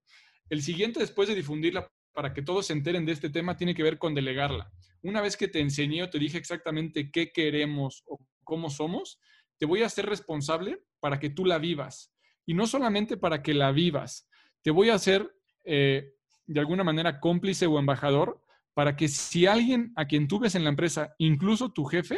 [0.50, 3.84] El siguiente, después de difundirla para que todos se enteren de este tema, tiene que
[3.84, 4.72] ver con delegarla.
[5.04, 9.20] Una vez que te enseñé o te dije exactamente qué queremos o cómo somos,
[9.60, 12.12] te voy a hacer responsable para que tú la vivas.
[12.48, 14.28] Y no solamente para que la vivas,
[14.64, 15.32] te voy a hacer
[15.64, 16.16] eh,
[16.48, 18.42] de alguna manera cómplice o embajador
[18.74, 22.18] para que si alguien a quien tú ves en la empresa, incluso tu jefe,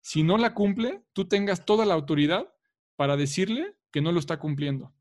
[0.00, 2.52] si no la cumple, tú tengas toda la autoridad
[2.96, 4.92] para decirle que no lo está cumpliendo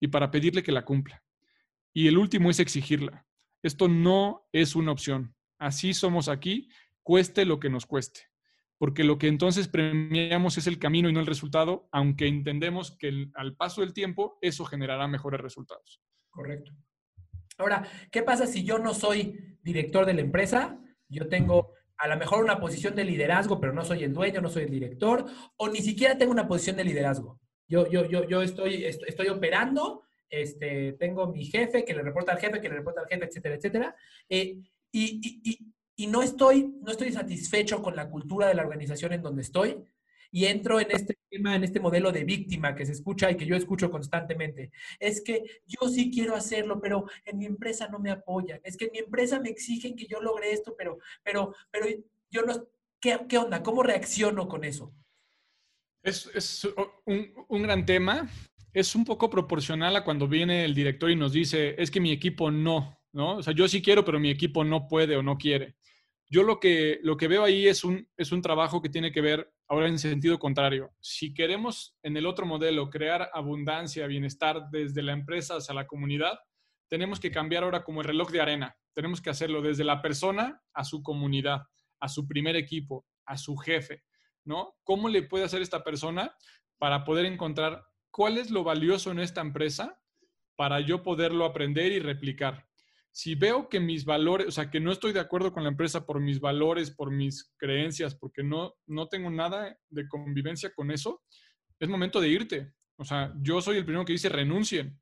[0.00, 1.22] y para pedirle que la cumpla.
[1.92, 3.26] Y el último es exigirla.
[3.64, 5.34] Esto no es una opción.
[5.58, 6.68] Así somos aquí,
[7.02, 8.20] cueste lo que nos cueste.
[8.76, 13.28] porque lo que entonces premiamos es el camino y no el resultado, aunque entendemos que
[13.34, 16.02] al paso del tiempo eso generará mejores resultados.
[16.28, 16.72] Correcto.
[17.56, 20.78] Ahora, ¿qué pasa si yo no soy director de la empresa?
[21.08, 24.48] Yo tengo a lo mejor una posición de liderazgo, pero no soy el dueño, no
[24.48, 25.24] soy el director,
[25.56, 27.40] o ni siquiera tengo una posición de liderazgo.
[27.68, 32.38] Yo, yo, yo, yo estoy, estoy, operando, este, tengo mi jefe que le reporta al
[32.38, 33.96] jefe, que le reporta al jefe, etcétera, etcétera.
[34.28, 34.58] Eh,
[34.92, 39.22] y, y, y, no, estoy, no estoy satisfecho con la cultura de la organización en
[39.22, 39.84] donde estoy,
[40.30, 43.46] y entro en este tema, en este modelo de víctima que se escucha y que
[43.46, 44.72] yo escucho constantemente.
[44.98, 48.60] Es que yo sí quiero hacerlo, pero en mi empresa no me apoyan.
[48.64, 51.86] Es que en mi empresa me exigen que yo logre esto, pero, pero, pero
[52.30, 52.66] yo no...
[53.00, 53.62] ¿Qué, qué onda?
[53.62, 54.92] ¿Cómo reacciono con eso?
[56.02, 56.66] Es, es
[57.06, 58.28] un, un gran tema.
[58.74, 62.10] Es un poco proporcional a cuando viene el director y nos dice, es que mi
[62.10, 63.36] equipo no, ¿no?
[63.36, 65.76] O sea, yo sí quiero, pero mi equipo no puede o no quiere.
[66.28, 69.20] Yo lo que, lo que veo ahí es un, es un trabajo que tiene que
[69.20, 70.90] ver ahora en sentido contrario.
[70.98, 76.40] Si queremos en el otro modelo crear abundancia, bienestar desde la empresa hacia la comunidad,
[76.88, 78.76] tenemos que cambiar ahora como el reloj de arena.
[78.92, 81.62] Tenemos que hacerlo desde la persona a su comunidad,
[82.00, 84.02] a su primer equipo, a su jefe,
[84.44, 84.74] ¿no?
[84.82, 86.34] ¿Cómo le puede hacer esta persona
[86.78, 87.84] para poder encontrar
[88.14, 90.00] cuál es lo valioso en esta empresa
[90.56, 92.68] para yo poderlo aprender y replicar?
[93.16, 96.04] si veo que mis valores, o sea, que no estoy de acuerdo con la empresa
[96.04, 101.22] por mis valores, por mis creencias, porque no, no tengo nada de convivencia con eso,
[101.78, 102.72] es momento de irte.
[102.96, 105.00] O sea, yo soy el primero que dice renuncien,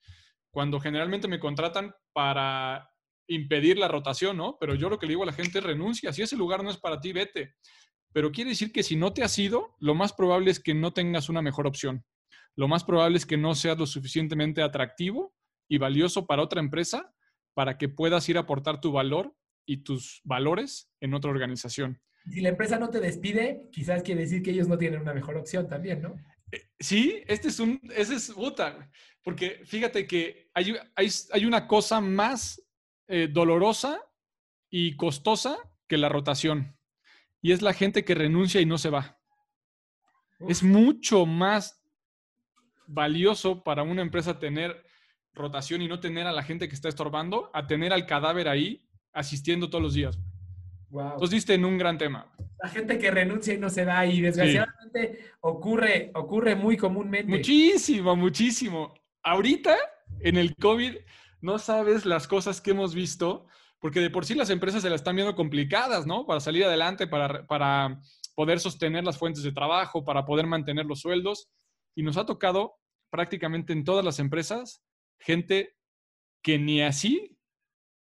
[0.50, 2.86] cuando generalmente me contratan para
[3.28, 4.58] impedir la rotación, ¿no?
[4.60, 6.68] Pero yo lo que le digo a la gente es renuncia, si ese lugar no
[6.68, 7.54] es para ti, vete.
[8.12, 10.92] Pero quiere decir que si no te has ido, lo más probable es que no
[10.92, 12.04] tengas una mejor opción.
[12.56, 15.34] Lo más probable es que no seas lo suficientemente atractivo
[15.68, 17.14] y valioso para otra empresa
[17.54, 19.34] para que puedas ir a aportar tu valor
[19.66, 22.00] y tus valores en otra organización.
[22.30, 25.36] Si la empresa no te despide, quizás quiere decir que ellos no tienen una mejor
[25.36, 26.14] opción también, ¿no?
[26.52, 28.90] Eh, sí, este es un, ese es puta,
[29.22, 32.62] porque fíjate que hay, hay, una cosa más
[33.08, 34.00] eh, dolorosa
[34.70, 35.56] y costosa
[35.88, 36.76] que la rotación,
[37.40, 39.18] y es la gente que renuncia y no se va.
[40.48, 41.81] Es mucho más
[42.92, 44.84] valioso para una empresa tener
[45.34, 48.86] rotación y no tener a la gente que está estorbando, a tener al cadáver ahí
[49.12, 50.18] asistiendo todos los días.
[50.90, 51.12] Wow.
[51.12, 52.30] Entonces diste en un gran tema.
[52.62, 57.30] La gente que renuncia y no se da y desgraciadamente ocurre, ocurre muy comúnmente.
[57.30, 58.94] Muchísimo, muchísimo.
[59.22, 59.74] Ahorita,
[60.20, 60.96] en el COVID,
[61.40, 63.46] no sabes las cosas que hemos visto,
[63.80, 66.26] porque de por sí las empresas se las están viendo complicadas, ¿no?
[66.26, 68.00] Para salir adelante, para, para
[68.34, 71.48] poder sostener las fuentes de trabajo, para poder mantener los sueldos.
[71.94, 72.76] Y nos ha tocado
[73.12, 74.82] prácticamente en todas las empresas
[75.20, 75.76] gente
[76.42, 77.38] que ni así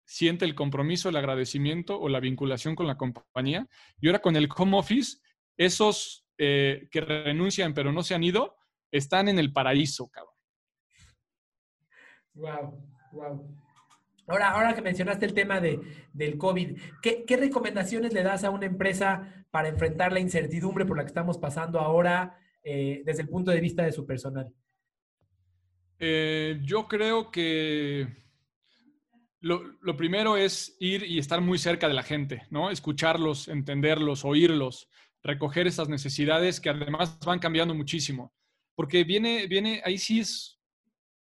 [0.05, 3.67] siente el compromiso, el agradecimiento o la vinculación con la compañía.
[3.99, 5.17] Y ahora con el home office,
[5.57, 8.55] esos eh, que renuncian pero no se han ido,
[8.91, 10.33] están en el paraíso, cabrón.
[12.35, 13.63] Wow, wow.
[14.25, 15.81] Ahora, ahora que mencionaste el tema de,
[16.13, 21.03] del COVID, ¿qué, recomendaciones le das a una empresa para enfrentar la incertidumbre por la
[21.03, 24.53] que estamos pasando ahora eh, desde el punto de vista de su personal?
[26.05, 28.05] Eh, yo creo que
[29.39, 32.71] lo, primero es ir y estar muy cerca de la gente, ¿no?
[32.71, 34.89] Escucharlos, entenderlos, oírlos,
[35.23, 38.33] recoger esas necesidades que además van cambiando muchísimo.
[38.75, 40.59] Porque viene, viene, ahí sí es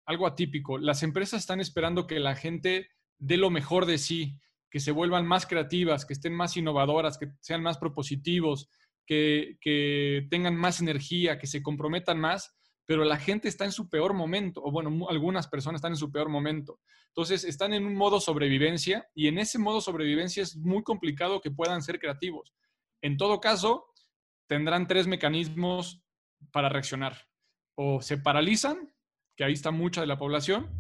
[0.07, 0.77] algo atípico.
[0.77, 4.41] Las empresas están esperando que la gente dé lo mejor de sí,
[4.73, 8.69] que se vuelvan más creativas, que estén más innovadoras, que sean más propositivos,
[9.07, 13.89] que, que tengan más energía, que se comprometan más pero la gente está en su
[13.89, 16.81] peor momento, o bueno, algunas personas están en su peor momento.
[17.09, 21.51] Entonces, están en un modo sobrevivencia y en ese modo sobrevivencia es muy complicado que
[21.51, 22.55] puedan ser creativos.
[23.03, 23.87] En todo caso,
[24.47, 26.03] tendrán tres mecanismos
[26.53, 27.27] para reaccionar.
[27.77, 28.93] O se paralizan,
[29.37, 30.71] que ahí está mucha de la población,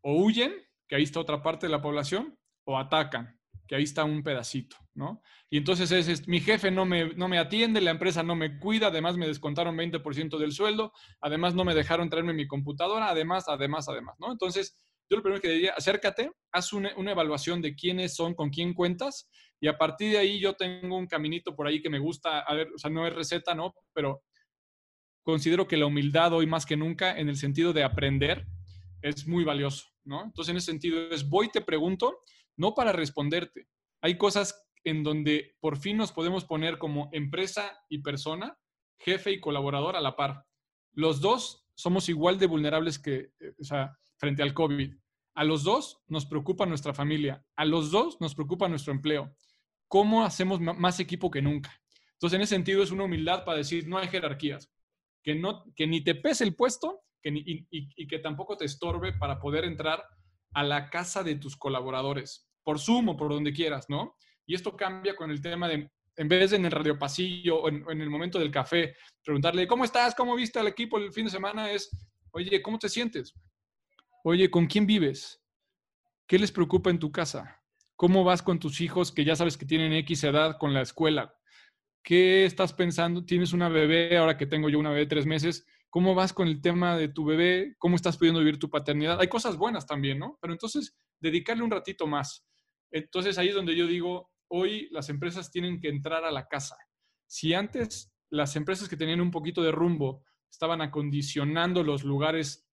[0.00, 0.52] o huyen,
[0.88, 4.76] que ahí está otra parte de la población, o atacan, que ahí está un pedacito,
[4.94, 5.22] ¿no?
[5.50, 8.88] Y entonces es, mi jefe no me, no me atiende, la empresa no me cuida,
[8.88, 13.88] además me descontaron 20% del sueldo, además no me dejaron traerme mi computadora, además, además,
[13.88, 14.32] además, ¿no?
[14.32, 14.76] Entonces,
[15.10, 18.72] yo lo primero que diría, acércate, haz una, una, evaluación de quiénes son, con quién
[18.72, 19.28] cuentas,
[19.60, 22.54] y a partir de ahí yo tengo un caminito por ahí que me gusta, a
[22.54, 23.74] ver, o sea, no es receta, ¿no?
[23.92, 24.22] Pero
[25.22, 28.46] considero que la humildad hoy más que nunca, en el sentido de aprender,
[29.02, 30.24] es muy valioso, ¿no?
[30.24, 32.20] Entonces, en ese sentido, es voy, te pregunto,
[32.56, 33.66] no para responderte.
[34.00, 38.58] Hay cosas en donde por fin nos podemos poner como empresa y persona,
[38.98, 40.44] jefe y colaborador a la par.
[40.92, 44.94] Los dos somos igual de vulnerables que, eh, o sea, frente al COVID.
[45.34, 49.34] A los dos nos preocupa nuestra familia, a los dos nos preocupa nuestro empleo.
[49.88, 51.72] ¿Cómo hacemos más equipo que nunca?
[52.12, 54.70] Entonces, en ese sentido, es una humildad para decir, no hay jerarquías,
[55.22, 59.14] que, no, que ni te pese el puesto que y, y que tampoco te estorbe
[59.14, 60.04] para poder entrar
[60.52, 64.16] a la casa de tus colaboradores, por Zoom o por donde quieras, ¿no?
[64.46, 67.68] Y esto cambia con el tema de, en vez de en el radio pasillo o
[67.68, 70.14] en, el momento del café, preguntarle, ¿cómo estás?
[70.14, 71.70] ¿Cómo viste al equipo el fin de semana?
[71.70, 71.90] Es,
[72.30, 73.34] oye, ¿cómo te sientes?
[74.22, 75.42] Oye, ¿con quién vives?
[76.26, 77.60] ¿Qué les preocupa en tu casa?
[77.96, 81.34] ¿Cómo vas con tus hijos que ya sabes que tienen X edad con la escuela?
[82.02, 83.24] ¿Qué estás pensando?
[83.24, 85.66] ¿Tienes una bebé ahora que tengo yo una bebé de tres meses?
[85.88, 87.76] ¿Cómo vas con el tema de tu bebé?
[87.78, 89.20] ¿Cómo estás pudiendo vivir tu paternidad?
[89.20, 90.38] Hay cosas buenas también, ¿no?
[90.40, 92.44] Pero entonces, dedicarle un ratito más.
[92.90, 96.76] Entonces ahí es donde yo digo, hoy las empresas tienen que entrar a la casa.
[97.26, 102.64] Si antes las empresas que tenían un poquito de rumbo estaban acondicionando los lugares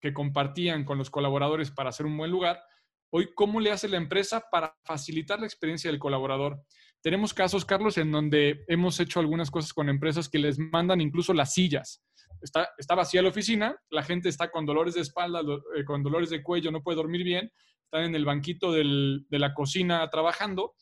[0.00, 2.62] que compartían con los colaboradores para hacer un buen lugar,
[3.10, 6.62] hoy cómo le hace la empresa para facilitar la experiencia del colaborador.
[7.02, 11.34] Tenemos casos, Carlos, en donde hemos hecho algunas cosas con empresas que les mandan incluso
[11.34, 12.02] las sillas.
[12.40, 15.42] Está, vacía la oficina, la gente está con dolores de espalda,
[15.76, 17.52] eh, con dolores de cuello, no puede dormir bien,
[17.84, 20.74] están en el banquito de la cocina trabajando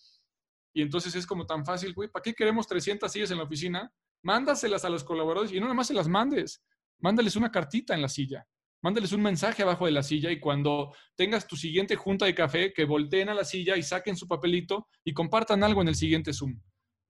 [0.76, 3.90] y entonces es como tan fácil, güey, ¿para qué queremos 300 sillas en la oficina?
[4.22, 6.62] Mándaselas a los colaboradores y no nada más se las mandes.
[6.98, 8.46] Mándales una cartita en la silla.
[8.82, 12.74] Mándales un mensaje abajo de la silla y cuando tengas tu siguiente junta de café,
[12.74, 16.34] que volteen a la silla y saquen su papelito y compartan algo en el siguiente
[16.34, 16.60] Zoom,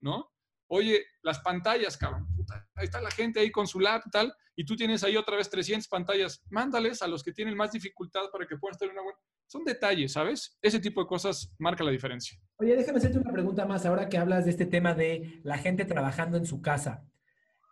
[0.01, 0.33] ¿no?
[0.69, 2.29] Oye, las pantallas, cabrón,
[2.77, 5.37] ahí está la gente ahí con su lap y tal, y tú tienes ahí otra
[5.37, 6.41] vez 300 pantallas.
[6.51, 10.13] Mándales a los que tienen más dificultad para que puedan tener una buena son detalles,
[10.13, 10.59] ¿sabes?
[10.61, 12.39] Ese tipo de cosas marca la diferencia.
[12.57, 15.85] Oye, déjame hacerte una pregunta más ahora que hablas de este tema de la gente
[15.85, 17.05] trabajando en su casa.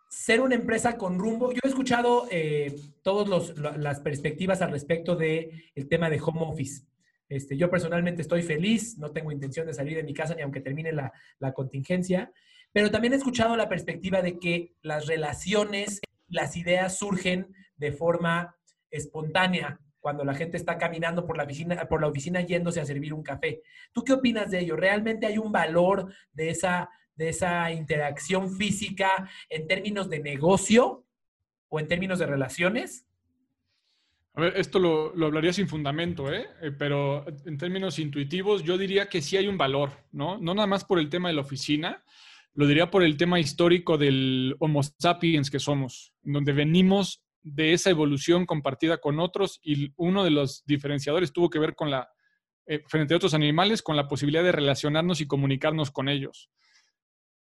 [0.09, 1.51] Ser una empresa con rumbo.
[1.51, 6.85] Yo he escuchado eh, todas las perspectivas al respecto del el tema de home office.
[7.27, 10.61] Este, yo personalmente estoy feliz, no tengo intención de salir de mi casa ni aunque
[10.61, 12.31] termine la, la contingencia,
[12.71, 18.55] pero también he escuchado la perspectiva de que las relaciones, las ideas surgen de forma
[18.91, 23.11] espontánea, cuando la gente está caminando por la oficina, por la oficina yéndose a servir
[23.11, 23.63] un café.
[23.91, 24.75] ¿Tú qué opinas de ello?
[24.75, 31.07] ¿Realmente hay un valor de esa, de esa interacción física en términos de negocio
[31.69, 33.07] o en términos de relaciones?
[34.35, 36.45] A ver, esto lo, hablaría sin fundamento, ¿eh?
[36.61, 36.69] ¿eh?
[36.69, 40.37] pero en términos intuitivos yo diría que sí hay un valor, ¿no?
[40.37, 42.03] No nada más por el tema de la oficina,
[42.53, 47.91] lo diría por el tema histórico del Homo sapiens que somos, donde venimos de esa
[47.91, 52.09] evolución compartida con otros y uno de los diferenciadores tuvo que ver con la,
[52.65, 56.49] eh, frente a otros animales, con la posibilidad de relacionarnos y comunicarnos con ellos.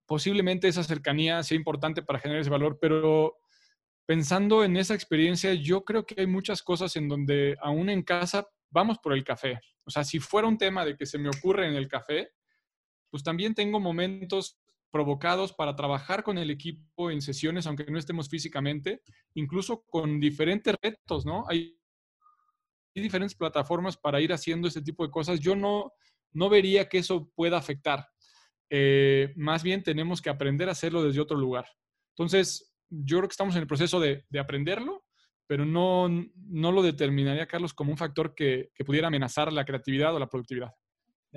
[0.05, 3.39] Posiblemente esa cercanía sea importante para generar ese valor, pero
[4.05, 8.47] pensando en esa experiencia, yo creo que hay muchas cosas en donde aún en casa
[8.69, 9.59] vamos por el café.
[9.83, 12.29] O sea, si fuera un tema de que se me ocurre en el café,
[13.09, 14.59] pues también tengo momentos
[14.97, 19.03] provocados para trabajar con el equipo en sesiones, aunque no estemos físicamente,
[19.35, 21.45] incluso con diferentes retos, ¿no?
[21.47, 21.77] Hay,
[22.95, 25.39] diferentes plataformas para ir haciendo ese tipo de cosas.
[25.39, 25.93] Yo no,
[26.33, 28.07] no vería que eso pueda afectar.
[28.71, 31.67] Eh, más bien tenemos que aprender a hacerlo desde otro lugar.
[32.15, 35.05] Entonces, yo creo que estamos en el proceso de, aprenderlo,
[35.45, 40.19] pero no, no lo determinaría, Carlos, como un factor que pudiera amenazar la creatividad o
[40.19, 40.73] la productividad.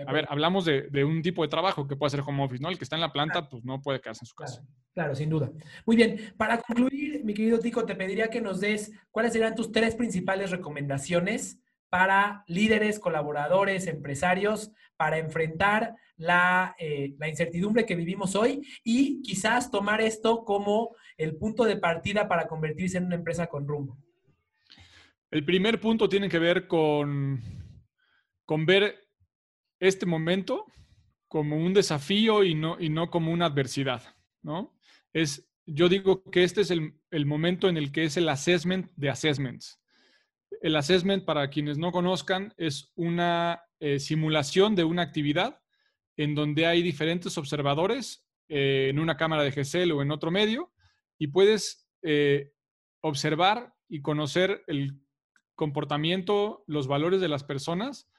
[0.07, 2.69] A ver, hablamos de, un tipo de trabajo que puede ser home office, ¿no?
[2.69, 4.63] El que está en la planta, pues no puede quedarse en su casa.
[4.95, 5.51] Claro, sin duda.
[5.87, 9.73] Muy bien, para concluir, mi querido Tico, te pediría que nos des cuáles serían tus
[9.73, 18.37] tres principales recomendaciones para líderes, colaboradores, empresarios, para enfrentar la, eh, la, incertidumbre que vivimos
[18.37, 23.49] hoy y quizás tomar esto como el punto de partida para convertirse en una empresa
[23.49, 23.97] con rumbo.
[25.31, 27.41] El primer punto tiene que ver con,
[28.45, 29.10] con ver
[29.81, 30.67] este momento
[31.27, 34.03] como un desafío y no, y no como una adversidad,
[34.43, 34.77] ¿no?
[35.13, 39.11] Es, yo digo que este es el, momento en el que es el assessment de
[39.11, 39.81] assessments.
[40.61, 45.61] El assessment, para quienes no conozcan, es una eh, simulación de una actividad
[46.17, 50.73] en donde hay diferentes observadores eh, en una cámara de GSL o en otro medio
[51.19, 52.53] y puedes eh,
[53.01, 55.01] observar y conocer el
[55.55, 58.11] comportamiento, los valores de las personas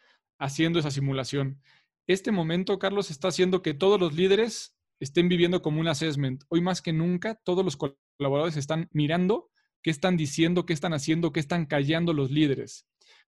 [0.42, 1.62] haciendo esa simulación.
[2.08, 6.44] Este momento, Carlos, está haciendo que todos los líderes estén viviendo como un assessment.
[6.50, 9.50] Hoy más que nunca, todos los colaboradores están mirando
[9.82, 12.88] qué están diciendo, qué están haciendo, qué están callando los líderes.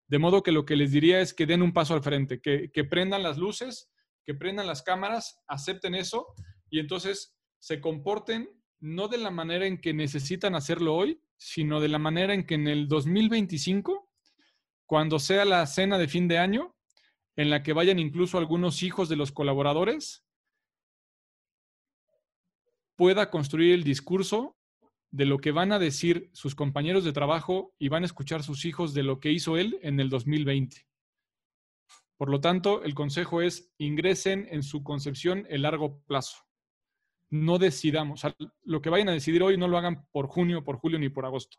[0.08, 2.84] De modo que lo que les diría es que den un paso al frente, que,
[2.84, 3.90] prendan las luces,
[4.26, 6.28] que prendan las cámaras, acepten eso
[6.70, 8.50] y entonces se comporten
[8.80, 12.56] no de la manera en que necesitan hacerlo hoy, sino de la manera en que
[12.56, 14.10] en el 2025,
[14.86, 16.76] cuando sea la cena de fin de año,
[17.36, 20.26] en la que vayan incluso algunos hijos de los colaboradores
[22.96, 24.58] pueda construir el discurso
[25.12, 28.66] de lo que van a decir sus compañeros de trabajo y van a escuchar sus
[28.66, 30.88] hijos de lo que hizo él en el 2020.
[32.18, 36.38] Por lo tanto, el consejo es ingresen en su concepción el largo plazo.
[37.30, 38.22] No decidamos.
[38.64, 41.26] Lo que vayan a decidir hoy no lo hagan por junio, por julio ni por
[41.26, 41.58] agosto.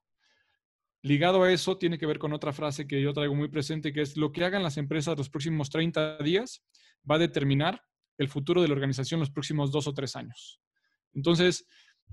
[1.02, 4.02] Ligado a eso, tiene que ver con otra frase que yo traigo muy presente, que
[4.02, 6.64] es lo que hagan las empresas los próximos 30 días
[7.08, 7.82] va a determinar
[8.18, 10.60] el futuro de la organización los próximos dos o tres años.
[11.12, 11.66] Entonces,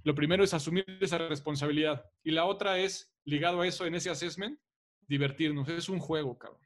[0.03, 2.03] lo primero es asumir esa responsabilidad.
[2.23, 4.59] Y la otra es, ligado a eso, en ese assessment,
[5.07, 5.69] divertirnos.
[5.69, 6.61] Es un juego, cabrón.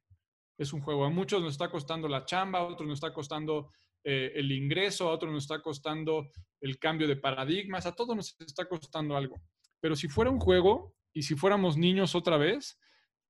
[0.58, 1.04] Es un juego.
[1.04, 3.72] A muchos nos está costando la chamba, a otros nos está costando
[4.04, 6.30] eh, el ingreso, a otros nos está costando
[6.62, 9.42] el cambio de paradigmas, a todos nos está costando algo.
[9.80, 12.80] Pero si fuera un juego y si fuéramos niños otra vez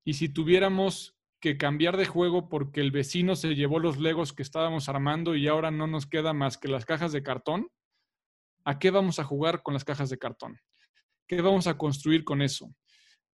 [0.04, 4.42] y si tuviéramos que cambiar de juego porque el vecino se llevó los legos que
[4.42, 7.68] estábamos armando y ahora no nos queda más que las cajas de cartón,
[8.64, 10.58] ¿A qué vamos a jugar con las cajas de cartón?
[11.28, 12.74] ¿Qué vamos a construir con eso?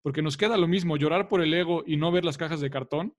[0.03, 2.71] Porque nos queda lo mismo llorar por el ego y no ver las cajas de
[2.71, 3.15] cartón,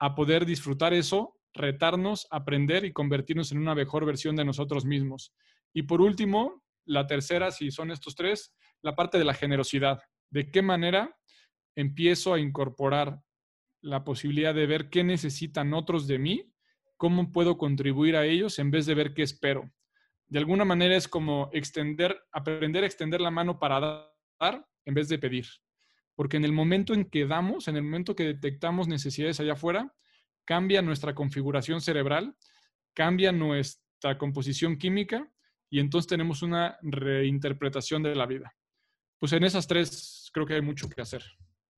[0.00, 5.32] a poder disfrutar eso, retarnos, aprender y convertirnos en una mejor versión de nosotros mismos.
[5.72, 10.00] Y por último, la tercera, si son estos tres, la parte de la generosidad.
[10.32, 11.16] ¿De qué manera
[11.76, 13.22] empiezo a incorporar
[13.80, 16.52] la posibilidad de ver qué necesitan otros de mí?
[16.96, 19.70] ¿Cómo puedo contribuir a ellos en vez de ver qué espero?
[20.32, 24.08] de alguna manera es como extender, aprender a extender la mano para
[24.40, 25.44] dar en vez de pedir.
[26.14, 29.94] Porque en el momento en que damos, en el momento que detectamos necesidades allá afuera,
[30.46, 32.34] cambia nuestra configuración cerebral,
[32.94, 35.30] cambia nuestra composición química
[35.68, 38.56] y entonces tenemos una reinterpretación de la vida.
[39.22, 41.22] Pues en esas tres creo que hay mucho que hacer.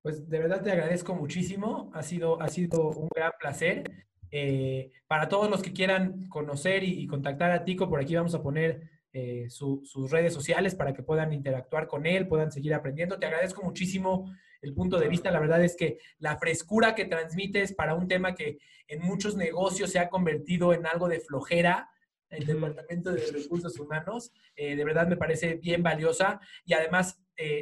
[0.00, 4.06] Pues de verdad te agradezco muchísimo, ha sido, ha sido un gran placer.
[4.30, 8.42] Eh, para todos los que quieran conocer y, contactar a Tico, por aquí vamos a
[8.42, 13.18] poner eh, sus redes sociales para que puedan interactuar con él, puedan seguir aprendiendo.
[13.18, 15.30] Te agradezco muchísimo el punto de vista.
[15.30, 18.56] La verdad es que la frescura que transmites para un tema que
[18.88, 21.90] en muchos negocios se ha convertido en algo de flojera,
[22.30, 27.20] el Departamento de Recursos Humanos, eh, de verdad me parece bien valiosa y además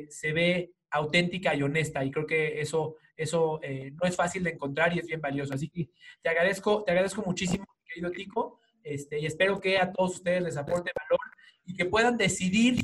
[0.08, 4.50] se ve auténtica y honesta y creo que eso eso eh, no es fácil de
[4.50, 5.54] encontrar y es bien valioso.
[5.54, 10.16] Así que te agradezco, te agradezco muchísimo, querido Tico, este, y espero que a todos
[10.16, 11.20] ustedes les aporte valor
[11.64, 12.80] y que puedan decidir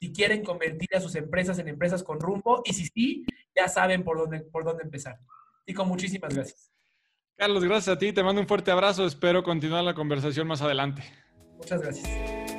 [0.00, 3.24] si quieren convertir a sus empresas en empresas con rumbo y si sí,
[3.56, 5.18] ya saben por dónde, por dónde empezar.
[5.64, 6.70] Tico, muchísimas gracias.
[7.36, 8.12] Carlos, gracias a ti.
[8.12, 9.06] Te mando un fuerte abrazo.
[9.06, 11.02] Espero continuar la conversación más adelante.
[11.56, 12.53] Muchas gracias.